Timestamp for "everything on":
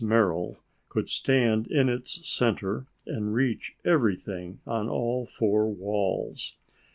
3.85-4.89